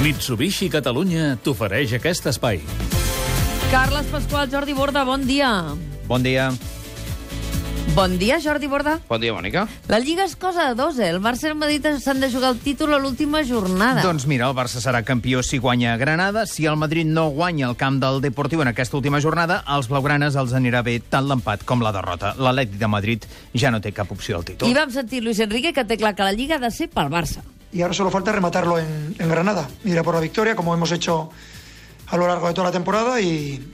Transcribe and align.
Mitsubishi 0.00 0.70
Catalunya 0.72 1.34
t'ofereix 1.44 1.90
aquest 1.98 2.30
espai. 2.30 2.62
Carles 3.68 4.06
Pasqual, 4.08 4.48
Jordi 4.48 4.72
Borda, 4.72 5.02
bon 5.04 5.26
dia. 5.28 5.50
Bon 6.08 6.24
dia. 6.24 6.46
Bon 7.92 8.14
dia, 8.16 8.38
Jordi 8.40 8.70
Borda. 8.70 8.94
Bon 9.10 9.20
dia, 9.20 9.34
Mònica. 9.36 9.66
La 9.92 9.98
Lliga 10.00 10.24
és 10.24 10.38
cosa 10.40 10.70
de 10.70 10.78
dos, 10.78 10.96
eh? 10.96 11.10
El 11.12 11.20
Barça 11.20 11.50
i 11.50 11.52
el 11.52 11.58
Madrid 11.60 11.84
s'han 12.00 12.24
de 12.24 12.30
jugar 12.32 12.54
el 12.54 12.62
títol 12.64 12.94
a 12.96 13.02
l'última 13.02 13.42
jornada. 13.44 14.00
Doncs 14.00 14.24
mira, 14.30 14.48
el 14.48 14.56
Barça 14.56 14.80
serà 14.80 15.04
campió 15.04 15.44
si 15.44 15.60
guanya 15.60 15.92
a 15.92 16.00
Granada. 16.00 16.46
Si 16.48 16.64
el 16.64 16.80
Madrid 16.80 17.04
no 17.04 17.28
guanya 17.36 17.68
el 17.68 17.76
camp 17.76 18.00
del 18.00 18.22
Deportiu 18.24 18.64
en 18.64 18.72
aquesta 18.72 18.96
última 18.96 19.20
jornada, 19.20 19.60
als 19.66 19.92
blaugranes 19.92 20.32
els 20.32 20.56
anirà 20.56 20.80
bé 20.86 20.96
tant 21.12 21.28
l'empat 21.28 21.68
com 21.68 21.84
la 21.84 21.92
derrota. 21.92 22.32
L'Atlètic 22.40 22.80
de 22.80 22.88
Madrid 22.88 23.28
ja 23.52 23.68
no 23.68 23.84
té 23.84 23.92
cap 23.92 24.16
opció 24.16 24.40
al 24.40 24.48
títol. 24.48 24.70
I 24.70 24.80
vam 24.80 24.96
sentir 24.96 25.20
Luis 25.20 25.44
Enrique 25.44 25.74
que 25.76 25.84
té 25.84 26.00
clar 26.00 26.16
que 26.16 26.24
la 26.24 26.32
Lliga 26.32 26.56
ha 26.56 26.64
de 26.64 26.72
ser 26.72 26.88
pel 26.88 27.12
Barça. 27.12 27.44
Y 27.72 27.82
ahora 27.82 27.94
solo 27.94 28.10
falta 28.10 28.32
rematarlo 28.32 28.78
en, 28.78 29.14
Granada, 29.18 29.68
ir 29.84 30.02
por 30.02 30.14
la 30.14 30.20
victoria 30.20 30.56
como 30.56 30.74
hemos 30.74 30.90
hecho 30.92 31.30
a 32.06 32.16
lo 32.16 32.26
largo 32.26 32.48
de 32.48 32.54
toda 32.54 32.68
la 32.68 32.72
temporada 32.72 33.20
y 33.20 33.64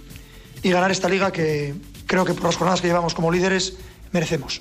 ganar 0.62 0.90
esta 0.90 1.08
liga 1.08 1.32
que 1.32 1.74
creo 2.06 2.24
que 2.24 2.34
por 2.34 2.44
las 2.44 2.56
jornadas 2.56 2.80
que 2.80 2.88
llevamos 2.88 3.14
como 3.14 3.30
líderes 3.30 3.74
merecemos. 4.12 4.60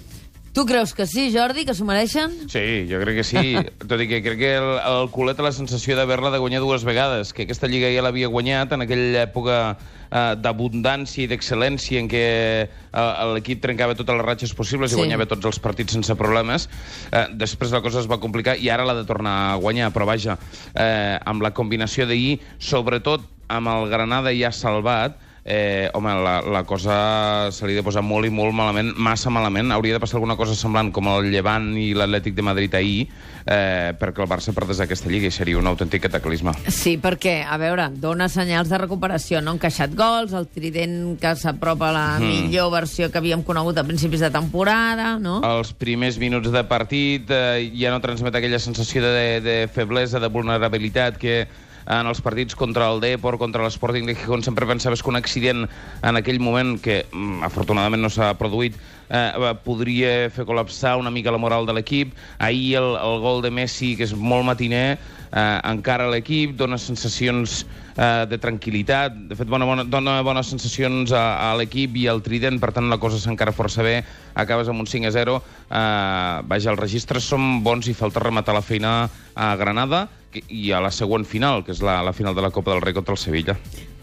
Tu 0.55 0.63
creus 0.65 0.93
que 0.95 1.03
sí, 1.05 1.33
Jordi, 1.35 1.65
que 1.67 1.73
s'ho 1.75 1.83
mereixen? 1.83 2.31
Sí, 2.47 2.85
jo 2.87 3.01
crec 3.01 3.17
que 3.17 3.23
sí. 3.27 3.41
Tot 3.89 3.99
i 3.99 4.05
que 4.07 4.21
crec 4.23 4.37
que 4.39 4.51
el, 4.55 4.69
el 4.87 5.09
culet 5.11 5.35
té 5.35 5.43
la 5.43 5.51
sensació 5.51 5.97
d'haver-la 5.99 6.31
de 6.31 6.39
guanyar 6.39 6.61
dues 6.63 6.85
vegades, 6.87 7.33
que 7.35 7.43
aquesta 7.43 7.67
lliga 7.67 7.89
ja 7.91 8.05
l'havia 8.05 8.29
guanyat 8.31 8.71
en 8.71 8.85
aquella 8.85 9.25
època 9.25 9.57
eh, 9.75 10.21
d'abundància 10.39 11.25
i 11.25 11.27
d'excel·lència 11.27 11.99
en 11.99 12.07
què 12.07 12.23
eh, 12.63 13.03
l'equip 13.35 13.59
trencava 13.67 13.97
totes 13.99 14.15
les 14.15 14.25
ratxes 14.29 14.55
possibles 14.55 14.93
Sí. 14.93 14.95
i 14.95 15.01
guanyava 15.03 15.27
tots 15.27 15.51
els 15.51 15.59
partits 15.59 15.91
sense 15.99 16.15
problemes. 16.15 16.69
Eh, 17.11 17.25
després 17.35 17.75
la 17.75 17.83
cosa 17.83 17.99
es 17.99 18.07
va 18.07 18.21
complicar 18.23 18.55
i 18.55 18.71
ara 18.71 18.87
l'ha 18.87 18.95
de 18.95 19.03
tornar 19.11 19.35
a 19.51 19.59
guanyar, 19.59 19.91
però 19.91 20.07
vaja, 20.07 20.37
eh, 20.71 21.19
amb 21.19 21.43
la 21.43 21.51
combinació 21.51 22.07
d'ahir, 22.07 22.39
sobretot 22.63 23.27
amb 23.51 23.67
el 23.75 23.91
Granada 23.91 24.31
ja 24.31 24.55
salvat, 24.55 25.19
eh, 25.47 25.89
home, 25.93 26.09
la, 26.25 26.41
la 26.41 26.63
cosa 26.65 27.51
se 27.53 27.67
li 27.67 27.75
ha 27.75 27.77
de 27.77 27.83
posar 27.85 28.01
molt 28.01 28.25
i 28.25 28.31
molt 28.33 28.51
malament, 28.57 28.89
massa 28.97 29.29
malament. 29.29 29.69
Hauria 29.71 29.93
de 29.93 29.99
passar 30.01 30.17
alguna 30.17 30.35
cosa 30.35 30.55
semblant 30.57 30.89
com 30.91 31.05
el 31.11 31.29
Llevant 31.29 31.67
i 31.77 31.91
l'Atlètic 31.93 32.33
de 32.33 32.41
Madrid 32.41 32.73
ahir, 32.73 33.03
eh, 33.45 33.93
perquè 33.99 34.23
el 34.25 34.29
Barça 34.31 34.55
perdés 34.57 34.81
aquesta 34.81 35.07
lliga 35.11 35.29
i 35.29 35.31
seria 35.35 35.59
un 35.61 35.69
autèntic 35.69 36.01
cataclisme. 36.07 36.55
Sí, 36.73 36.95
perquè, 36.97 37.43
a 37.45 37.59
veure, 37.61 37.91
dona 38.01 38.27
senyals 38.27 38.69
de 38.73 38.79
recuperació. 38.81 39.39
No 39.45 39.53
han 39.53 39.59
encaixat 39.59 39.93
gols, 39.95 40.33
el 40.33 40.47
trident 40.49 41.19
que 41.21 41.35
s'apropa 41.37 41.89
a 41.89 41.93
la 41.93 42.05
Mhm. 42.19 42.25
millor 42.49 42.71
versió 42.73 43.11
que 43.11 43.19
havíem 43.19 43.43
conegut 43.43 43.77
a 43.77 43.83
principis 43.83 44.19
de 44.25 44.31
temporada, 44.31 45.19
no? 45.19 45.41
Els 45.45 45.73
primers 45.73 46.17
minuts 46.17 46.51
de 46.51 46.63
partit 46.63 47.29
eh, 47.29 47.69
ja 47.77 47.91
no 47.91 48.01
transmet 48.01 48.33
aquella 48.35 48.57
sensació 48.59 49.03
de, 49.03 49.41
de 49.41 49.67
feblesa, 49.71 50.19
de 50.19 50.27
vulnerabilitat 50.27 51.17
que 51.17 51.47
en 51.85 52.09
els 52.09 52.21
partits 52.25 52.57
contra 52.57 52.89
el 52.91 53.01
Depor, 53.03 53.37
contra 53.37 53.63
l'Sporting 53.63 54.07
de 54.09 54.15
Gijón, 54.15 54.43
sempre 54.43 54.65
pensaves 54.65 55.03
que 55.03 55.09
un 55.09 55.19
accident 55.19 55.65
en 56.01 56.17
aquell 56.17 56.39
moment, 56.41 56.75
que 56.81 57.03
mm, 57.11 57.43
afortunadament 57.45 58.01
no 58.01 58.09
s'ha 58.09 58.33
produït, 58.39 58.77
eh, 59.09 59.53
podria 59.65 60.31
fer 60.33 60.47
col·lapsar 60.47 60.95
una 60.97 61.13
mica 61.13 61.33
la 61.33 61.41
moral 61.41 61.65
de 61.65 61.75
l'equip. 61.77 62.15
Ahir 62.39 62.77
el, 62.81 62.95
el 62.97 63.19
gol 63.21 63.43
de 63.45 63.53
Messi, 63.53 63.93
que 63.95 64.07
és 64.07 64.15
molt 64.17 64.45
matiner, 64.47 64.97
eh, 65.31 65.59
encara 65.69 66.09
l'equip, 66.09 66.55
dona 66.57 66.79
sensacions 66.81 67.63
eh, 67.95 68.25
de 68.29 68.39
tranquil·litat, 68.41 69.15
de 69.29 69.37
fet 69.37 69.49
bona, 69.51 69.67
bona, 69.69 69.85
dona 69.85 70.17
bones 70.25 70.49
sensacions 70.51 71.13
a, 71.13 71.51
a 71.51 71.53
l'equip 71.59 71.95
i 72.01 72.07
al 72.09 72.23
Trident, 72.25 72.59
per 72.61 72.73
tant 72.75 72.89
la 72.89 72.99
cosa 73.01 73.21
s'encara 73.21 73.55
força 73.55 73.85
bé, 73.85 73.99
acabes 74.33 74.69
amb 74.71 74.81
un 74.81 74.89
5 74.89 75.11
a 75.11 75.15
0, 75.15 75.39
eh, 75.69 76.35
vaja, 76.49 76.73
els 76.73 76.81
registres 76.81 77.29
són 77.29 77.61
bons 77.65 77.89
i 77.91 77.97
falta 77.97 78.23
rematar 78.23 78.57
la 78.57 78.65
feina 78.65 78.97
a 79.35 79.55
Granada 79.59 80.07
i 80.49 80.71
a 80.75 80.79
la 80.83 80.91
següent 80.91 81.25
final, 81.25 81.63
que 81.65 81.71
és 81.75 81.81
la, 81.85 82.01
la 82.03 82.13
final 82.13 82.35
de 82.35 82.41
la 82.43 82.51
Copa 82.51 82.71
del 82.73 82.81
Rei 82.83 82.93
contra 82.93 83.13
el 83.13 83.17
Sevilla. 83.21 83.55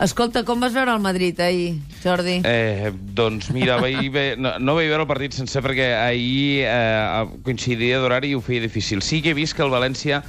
Escolta, 0.03 0.43
com 0.45 0.61
vas 0.61 0.75
veure 0.75 0.91
el 0.95 1.01
Madrid 1.05 1.39
ahir, 1.41 1.77
Jordi? 2.03 2.41
Eh, 2.45 2.91
doncs 3.15 3.51
mira, 3.55 3.77
vaig 3.83 4.09
ve, 4.15 4.27
no, 4.39 4.57
no 4.59 4.75
vaig 4.79 4.89
veure 4.91 5.05
el 5.05 5.11
partit 5.11 5.37
sencer 5.37 5.63
perquè 5.63 5.92
ahir 6.01 6.65
eh, 6.67 7.25
coincidia 7.47 8.01
d'horari 8.03 8.33
i 8.33 8.37
ho 8.39 8.42
feia 8.42 8.61
difícil. 8.65 9.03
Sí 9.03 9.23
que 9.23 9.31
he 9.31 9.39
vist 9.39 9.55
que 9.57 9.63
el 9.67 9.71
València 9.75 10.23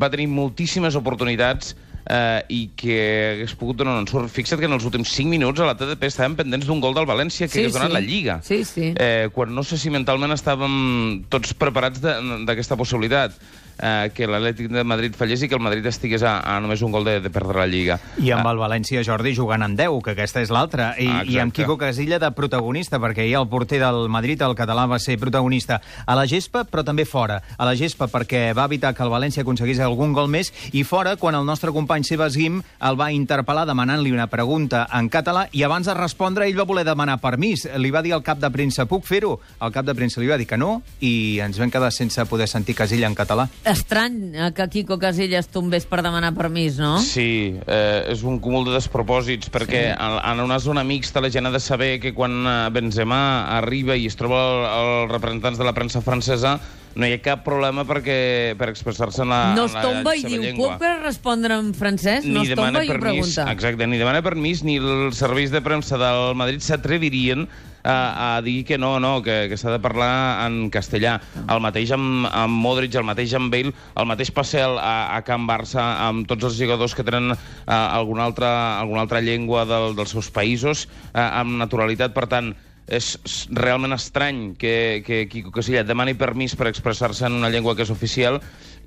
va 0.00 0.08
tenir 0.10 0.28
moltíssimes 0.32 0.94
oportunitats 0.96 1.74
eh, 2.08 2.40
i 2.48 2.60
que 2.74 2.96
hagués 3.34 3.52
pogut 3.60 3.76
donar 3.82 3.98
un 3.98 4.06
ensurt. 4.06 4.30
Fixa't 4.32 4.58
que 4.62 4.66
en 4.70 4.72
els 4.78 4.86
últims 4.88 5.12
5 5.12 5.28
minuts 5.34 5.60
a 5.60 5.66
la 5.68 5.74
TDP 5.76 6.08
estàvem 6.08 6.38
pendents 6.40 6.64
d'un 6.66 6.80
gol 6.80 6.96
del 6.96 7.04
València 7.06 7.46
que 7.50 7.52
Sí, 7.52 7.66
hagués 7.66 7.76
donat 7.76 7.92
sí. 7.92 7.96
la 7.98 8.00
Lliga. 8.06 8.38
Sí, 8.46 8.62
sí. 8.64 8.88
Eh, 8.96 9.28
quan 9.34 9.52
no 9.54 9.62
sé 9.66 9.76
si 9.78 9.92
mentalment 9.92 10.32
estàvem 10.32 11.26
tots 11.28 11.52
preparats 11.54 12.00
de- 12.00 12.16
d'aquesta 12.48 12.78
possibilitat 12.80 13.36
eh, 13.78 14.10
que 14.14 14.26
l'Atlètic 14.26 14.68
de 14.72 14.84
Madrid 14.84 15.14
fallés 15.18 15.42
i 15.42 15.48
que 15.48 15.56
el 15.56 15.62
Madrid 15.62 15.86
estigués 15.86 16.22
a, 16.22 16.38
a 16.44 16.58
només 16.60 16.82
un 16.82 16.92
gol 16.92 17.04
de, 17.04 17.18
de 17.20 17.30
perdre 17.30 17.58
la 17.60 17.66
Lliga. 17.66 17.98
I 18.22 18.32
amb 18.36 18.46
el 18.50 18.60
València, 18.60 19.02
Jordi, 19.06 19.34
jugant 19.36 19.62
amb 19.62 19.78
10, 19.78 19.98
que 20.04 20.14
aquesta 20.16 20.42
és 20.42 20.50
l'altra. 20.52 20.92
I, 20.98 21.08
Ah, 21.12 21.24
I 21.28 21.38
amb. 21.42 21.52
Quico 21.52 21.76
Casilla 21.78 22.18
de 22.18 22.30
protagonista, 22.32 22.98
perquè 22.98 23.26
ahir 23.26 23.36
el 23.38 23.48
porter 23.48 23.78
del 23.82 24.08
Madrid, 24.08 24.40
el 24.42 24.54
català, 24.56 24.86
va 24.88 24.98
ser 24.98 25.18
protagonista 25.20 25.80
a 26.06 26.14
la 26.16 26.24
gespa, 26.26 26.64
però 26.64 26.82
també 26.84 27.04
fora. 27.04 27.40
A 27.58 27.66
la 27.68 27.74
gespa 27.76 28.08
perquè 28.08 28.52
va 28.56 28.64
evitar 28.64 28.94
que 28.96 29.02
el 29.04 29.10
València 29.12 29.42
aconseguís 29.44 29.80
algun 29.80 30.12
gol 30.16 30.28
més, 30.32 30.52
i 30.72 30.82
fora 30.84 31.16
quan 31.20 31.34
el 31.36 31.44
nostre 31.46 31.70
company 31.72 32.04
Sebas 32.08 32.36
Guim 32.36 32.62
el 32.80 32.98
va 32.98 33.10
interpel·lar 33.12 33.66
demanant-li 33.68 34.12
una 34.12 34.26
pregunta 34.32 34.86
en 34.92 35.08
català, 35.12 35.46
i 35.52 35.62
abans 35.62 35.86
de 35.86 35.94
respondre 35.94 36.46
ell 36.48 36.56
va 36.58 36.64
voler 36.68 36.84
demanar 36.88 37.18
permís. 37.20 37.66
Li 37.76 37.90
va 37.92 38.02
dir 38.02 38.14
al 38.16 38.22
cap 38.24 38.40
de 38.40 38.50
premsa, 38.50 38.86
puc 38.88 39.04
fer-ho? 39.06 39.36
El 39.60 39.72
cap 39.72 39.84
de 39.86 39.94
premsa 39.94 40.20
li 40.20 40.30
va 40.30 40.38
dir 40.40 40.46
que 40.48 40.56
no, 40.58 40.80
i 41.00 41.38
ens 41.44 41.58
vam 41.60 41.70
quedar 41.70 41.92
sense 41.92 42.24
poder 42.30 42.48
sentir 42.48 42.74
Casilla 42.78 43.06
en 43.06 43.14
català. 43.18 43.48
Estrany 43.64 44.32
eh, 44.34 44.52
que 44.54 44.66
Quico 44.68 44.98
Casillas 44.98 45.46
tombés 45.48 45.86
per 45.86 46.00
demanar 46.02 46.32
permís, 46.34 46.78
no? 46.82 46.96
Sí, 46.98 47.54
eh, 47.66 48.04
és 48.10 48.22
un 48.26 48.40
cúmul 48.42 48.64
de 48.66 48.74
despropòsits, 48.74 49.50
perquè 49.54 49.82
sí. 49.92 49.96
en, 49.96 50.16
en 50.32 50.40
una 50.44 50.58
zona 50.58 50.82
mixta 50.84 51.22
la 51.22 51.30
gent 51.30 51.46
ha 51.46 51.52
de 51.54 51.60
saber 51.62 52.00
que 52.02 52.12
quan 52.14 52.40
eh, 52.42 52.54
Benzema 52.74 53.46
arriba 53.58 53.94
i 53.96 54.06
es 54.10 54.16
troba 54.18 54.42
el- 54.42 55.02
els 55.02 55.12
representants 55.12 55.58
de 55.60 55.64
la 55.68 55.72
premsa 55.76 56.02
francesa, 56.02 56.56
no 56.94 57.06
hi 57.08 57.14
ha 57.16 57.22
cap 57.24 57.40
problema 57.46 57.86
perquè, 57.88 58.52
per 58.60 58.68
expressar-se 58.68 59.22
en 59.24 59.30
la, 59.32 59.40
No 59.56 59.64
es 59.70 59.76
tomba 59.80 60.12
i 60.18 60.24
diu, 60.26 60.42
llengua. 60.42 60.74
puc 60.76 61.04
respondre 61.06 61.54
en 61.56 61.70
francès? 61.72 62.26
No 62.26 62.42
ni 62.42 62.50
es 62.50 62.56
tomba 62.58 62.82
i 62.84 62.88
permís, 62.90 63.00
pregunta. 63.36 63.46
exacte, 63.54 63.86
ni 63.86 63.96
demana 63.96 64.20
permís 64.26 64.60
ni 64.66 64.76
els 64.82 65.16
serveis 65.16 65.50
de 65.54 65.62
premsa 65.64 65.96
del 65.96 66.34
Madrid 66.36 66.60
s'atrevirien 66.60 67.46
a, 67.82 68.36
a 68.36 68.42
dir 68.42 68.64
que 68.64 68.78
no, 68.78 68.98
no, 69.00 69.20
que, 69.22 69.46
que 69.50 69.58
s'ha 69.58 69.72
de 69.74 69.80
parlar 69.82 70.46
en 70.46 70.70
castellà. 70.74 71.18
El 71.42 71.62
mateix 71.64 71.92
amb, 71.94 72.26
amb 72.30 72.62
Modric, 72.64 72.94
el 72.98 73.06
mateix 73.06 73.34
amb 73.38 73.52
Bale, 73.52 73.72
el 73.72 74.08
mateix 74.08 74.32
passa 74.34 74.66
a, 74.70 74.94
a 75.16 75.20
Can 75.26 75.46
Barça 75.48 75.84
amb 76.08 76.28
tots 76.30 76.48
els 76.48 76.58
jugadors 76.58 76.96
que 76.96 77.06
tenen 77.06 77.34
uh, 77.34 77.38
alguna, 77.68 78.26
altra, 78.28 78.52
alguna 78.80 79.04
altra 79.06 79.22
llengua 79.24 79.66
del, 79.68 79.96
dels 79.98 80.14
seus 80.14 80.30
països 80.34 80.86
uh, 81.12 81.28
amb 81.42 81.58
naturalitat. 81.60 82.14
Per 82.14 82.28
tant, 82.30 82.52
és 82.86 83.12
realment 83.54 83.94
estrany 83.94 84.54
que, 84.58 85.02
que 85.06 85.26
Quico 85.30 85.52
Casilla 85.54 85.84
demani 85.86 86.14
permís 86.18 86.56
per 86.58 86.66
expressar-se 86.68 87.26
en 87.28 87.36
una 87.38 87.48
llengua 87.48 87.76
que 87.78 87.84
és 87.86 87.92
oficial 87.94 88.40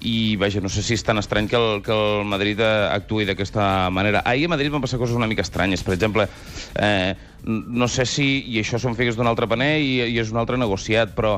i, 0.03 0.35
vaja, 0.35 0.59
no 0.59 0.67
sé 0.69 0.83
si 0.83 0.93
és 0.97 1.03
tan 1.07 1.17
estrany 1.17 1.47
que 1.47 1.55
el, 1.55 1.79
que 1.81 1.93
el 1.95 2.25
Madrid 2.27 2.59
eh, 2.59 2.89
actuï 2.91 3.23
d'aquesta 3.25 3.89
manera. 3.95 4.21
Ahir 4.27 4.49
a 4.49 4.51
Madrid 4.51 4.73
van 4.73 4.83
passar 4.83 4.99
coses 4.99 5.15
una 5.15 5.29
mica 5.31 5.45
estranyes. 5.45 5.83
Per 5.87 5.95
exemple, 5.95 6.27
eh, 6.75 7.15
no 7.47 7.87
sé 7.87 8.05
si, 8.05 8.43
i 8.51 8.59
això 8.59 8.77
són 8.83 8.97
figues 8.99 9.15
d'un 9.15 9.31
altre 9.31 9.47
paner 9.47 9.79
i, 9.79 9.93
i 10.11 10.19
és 10.19 10.33
un 10.33 10.41
altre 10.43 10.59
negociat, 10.59 11.15
però 11.15 11.37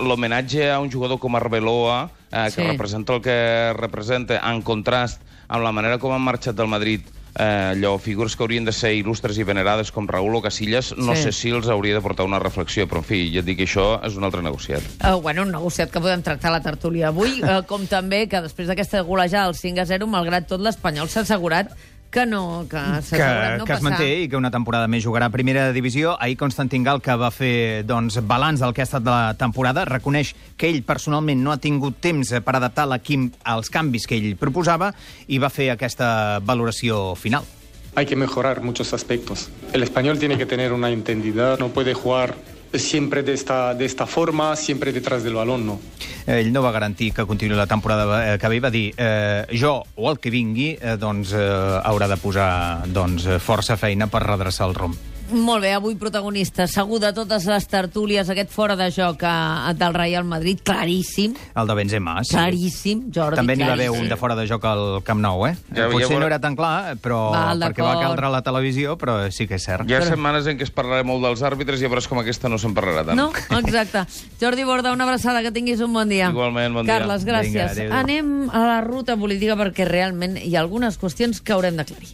l'homenatge 0.00 0.70
a 0.70 0.78
un 0.80 0.90
jugador 0.92 1.18
com 1.18 1.34
Arbeloa, 1.36 2.10
eh, 2.30 2.44
que 2.54 2.62
Sí. 2.62 2.68
representa 2.70 3.14
el 3.14 3.20
que 3.22 3.74
representa, 3.76 4.38
en 4.50 4.62
contrast 4.62 5.20
amb 5.48 5.64
la 5.64 5.72
manera 5.72 5.98
com 5.98 6.12
han 6.14 6.22
marxat 6.22 6.54
del 6.56 6.70
Madrid 6.70 7.02
eh, 7.38 7.72
allò, 7.72 7.98
figures 7.98 8.36
que 8.36 8.42
haurien 8.44 8.64
de 8.64 8.72
ser 8.72 8.92
il·lustres 8.96 9.38
i 9.38 9.44
venerades 9.44 9.90
com 9.92 10.06
Raúl 10.08 10.34
o 10.36 10.42
Casillas, 10.42 10.92
no 10.96 11.14
Sí. 11.16 11.22
sé 11.24 11.32
si 11.32 11.50
els 11.50 11.68
hauria 11.68 11.94
de 11.94 12.00
portar 12.00 12.26
una 12.26 12.38
reflexió, 12.38 12.86
però 12.88 12.98
en 12.98 13.04
fi, 13.04 13.30
ja 13.32 13.40
et 13.40 13.46
dic 13.46 13.58
que 13.58 13.64
això 13.64 14.00
és 14.04 14.16
un 14.16 14.24
altre 14.24 14.42
negociat. 14.42 14.82
Uh, 15.02 15.20
bueno, 15.20 15.42
un 15.42 15.52
negociat 15.52 15.90
que 15.90 16.00
podem 16.00 16.22
tractar 16.22 16.50
a 16.50 16.58
la 16.58 16.62
tertúlia 16.62 17.08
avui, 17.08 17.40
uh, 17.42 17.62
com 17.66 17.86
també 17.86 18.26
que 18.28 18.40
després 18.42 18.68
d'aquesta 18.68 19.00
golejada 19.02 19.46
del 19.46 19.54
5 19.56 19.80
a 19.80 19.86
0, 19.86 20.06
malgrat 20.06 20.46
tot, 20.46 20.60
l'Espanyol 20.60 21.08
s'ha 21.08 21.20
assegurat 21.24 21.70
que 22.12 22.26
no, 22.26 22.66
que 22.68 22.76
s'ha 23.02 23.16
que, 23.16 23.58
no 23.58 23.64
que 23.64 23.72
es 23.72 23.82
manté 23.82 24.08
i 24.20 24.28
que 24.28 24.36
una 24.36 24.50
temporada 24.52 24.86
més 24.92 25.00
jugarà 25.02 25.30
a 25.30 25.32
primera 25.32 25.70
divisió. 25.72 26.12
Ahir 26.20 26.36
Constantin 26.36 26.84
Gal, 26.84 27.00
que 27.00 27.16
va 27.16 27.32
fer 27.32 27.82
doncs, 27.88 28.20
balanç 28.28 28.60
del 28.60 28.74
que 28.76 28.84
ha 28.84 28.86
estat 28.86 29.08
la 29.08 29.32
temporada, 29.40 29.86
reconeix 29.88 30.34
que 30.60 30.68
ell 30.68 30.82
personalment 30.84 31.40
no 31.40 31.54
ha 31.54 31.58
tingut 31.58 31.96
temps 32.04 32.34
per 32.44 32.54
adaptar 32.58 32.84
l'equip 32.92 33.40
als 33.48 33.72
canvis 33.72 34.06
que 34.06 34.20
ell 34.20 34.36
proposava 34.36 34.92
i 35.26 35.40
va 35.40 35.50
fer 35.50 35.72
aquesta 35.72 36.38
valoració 36.44 37.16
final. 37.16 37.48
Hay 37.94 38.04
que 38.06 38.16
mejorar 38.16 38.60
muchos 38.62 38.92
aspectos. 38.92 39.48
El 39.72 39.82
español 39.82 40.18
tiene 40.18 40.36
que 40.36 40.46
tener 40.46 40.72
una 40.72 40.90
entendida, 40.90 41.56
no 41.56 41.68
puede 41.68 41.94
jugar 41.94 42.36
siempre 42.74 43.22
de 43.22 43.34
esta, 43.34 43.74
de 43.74 43.84
esta 43.84 44.06
forma, 44.06 44.56
siempre 44.56 44.92
detrás 44.92 45.22
del 45.22 45.34
balón, 45.34 45.66
no. 45.66 45.80
Ell 46.26 46.52
no 46.52 46.62
va 46.62 46.70
garantir 46.72 47.12
que 47.12 47.26
continuï 47.26 47.58
la 47.58 47.66
temporada 47.66 48.34
eh, 48.34 48.38
que 48.38 48.48
ve, 48.48 48.60
va 48.62 48.70
dir 48.70 48.92
eh, 48.96 49.44
jo 49.50 49.82
o 49.96 50.10
el 50.10 50.20
que 50.22 50.30
vingui 50.30 50.76
eh, 50.80 50.96
doncs, 50.96 51.34
eh, 51.34 51.42
haurà 51.82 52.06
de 52.08 52.18
posar 52.22 52.86
doncs, 52.86 53.26
eh, 53.26 53.40
força 53.42 53.76
feina 53.76 54.06
per 54.06 54.22
redreçar 54.22 54.70
el 54.70 54.78
rumb. 54.78 55.11
Molt 55.32 55.62
bé, 55.64 55.72
avui 55.72 55.94
protagonista, 55.96 56.66
segur 56.68 56.98
de 57.00 57.10
totes 57.16 57.46
les 57.48 57.66
tertúlies, 57.70 58.28
aquest 58.28 58.50
fora 58.52 58.74
de 58.76 58.90
joc 58.92 59.22
a, 59.24 59.68
a, 59.68 59.72
del 59.74 59.94
Real 59.94 60.24
Madrid, 60.28 60.60
claríssim, 60.62 61.34
El 61.56 61.66
de 61.70 61.74
Benzema, 61.78 62.18
sí. 62.24 62.34
claríssim, 62.36 63.06
Jordi, 63.14 63.36
També 63.40 63.56
n'hi 63.56 63.64
va 63.64 63.72
haver 63.72 63.88
un 63.90 64.08
de 64.10 64.16
fora 64.20 64.36
de 64.36 64.46
joc 64.46 64.64
al 64.68 65.02
Camp 65.06 65.20
Nou, 65.24 65.46
eh? 65.48 65.54
Ja- 65.72 65.86
ja 65.86 65.88
Potser 65.90 66.08
veurà- 66.10 66.20
no 66.20 66.26
era 66.26 66.38
tan 66.40 66.56
clar, 66.56 66.96
però 67.00 67.30
Val, 67.32 67.62
perquè 67.64 67.82
va 67.82 67.94
caldre 68.00 68.26
a 68.26 68.30
la 68.30 68.42
televisió, 68.42 68.98
però 68.98 69.30
sí 69.32 69.46
que 69.48 69.56
és 69.56 69.64
cert. 69.64 69.88
Hi 69.88 69.94
ha 69.94 70.00
Però- 70.02 70.10
setmanes 70.12 70.46
en 70.46 70.58
què 70.58 70.62
es 70.68 70.74
parlarà 70.74 71.02
molt 71.04 71.24
dels 71.24 71.42
àrbitres 71.42 71.80
i 71.80 71.86
llavors 71.88 72.08
com 72.08 72.18
aquesta 72.20 72.48
no 72.52 72.58
se'n 72.58 72.74
parlarà 72.74 73.06
tant. 73.06 73.16
No, 73.16 73.30
exacte. 73.58 74.04
Jordi 74.40 74.64
Borda, 74.64 74.92
una 74.92 75.04
abraçada, 75.04 75.42
que 75.42 75.50
tinguis 75.52 75.80
un 75.80 75.92
bon 75.92 76.08
dia. 76.08 76.28
Igualment, 76.28 76.74
bon 76.74 76.84
dia. 76.86 76.98
Carles, 76.98 77.24
gràcies. 77.24 77.52
Vinga, 77.52 77.70
adéu. 77.70 77.92
Anem 77.92 78.50
a 78.52 78.66
la 78.66 78.80
ruta 78.84 79.16
política 79.16 79.56
perquè 79.56 79.86
realment 79.88 80.36
hi 80.36 80.54
ha 80.56 80.60
algunes 80.60 80.98
qüestions 81.00 81.40
que 81.40 81.52
haurem 81.52 81.76
d'aclarir. 81.76 82.12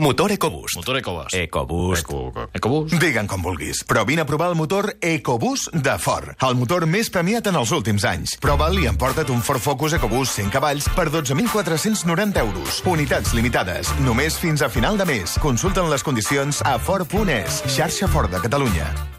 Motor 0.00 0.32
EcoBoost. 0.32 0.76
Motor 0.76 0.96
EcoBoost. 0.96 1.34
EcoBoost. 1.34 2.00
Eco, 2.00 2.48
EcoBoost. 2.54 2.94
Digue'n 3.02 3.26
com 3.28 3.42
vulguis, 3.44 3.82
però 3.84 4.06
vine 4.08 4.22
a 4.22 4.24
provar 4.24 4.48
el 4.48 4.56
motor 4.56 4.94
EcoBoost 4.96 5.74
de 5.76 5.98
Ford, 6.00 6.32
el 6.40 6.56
motor 6.56 6.86
més 6.88 7.12
premiat 7.12 7.50
en 7.52 7.58
els 7.60 7.74
últims 7.76 8.08
anys. 8.08 8.38
Prova'l 8.40 8.80
i 8.80 8.88
emporta't 8.88 9.28
un 9.28 9.44
Ford 9.44 9.60
Focus 9.60 9.98
EcoBoost 10.00 10.40
100 10.40 10.56
cavalls 10.56 10.88
per 10.96 11.10
12.490 11.12 12.40
euros. 12.40 12.80
Unitats 12.88 13.36
limitades, 13.36 13.92
només 14.00 14.40
fins 14.40 14.64
a 14.64 14.72
final 14.72 14.96
de 14.96 15.04
mes. 15.04 15.36
Consulten 15.44 15.92
les 15.92 16.02
condicions 16.06 16.64
a 16.64 16.78
Ford.es, 16.80 17.60
xarxa 17.68 18.08
Ford 18.08 18.32
de 18.32 18.40
Catalunya. 18.40 18.88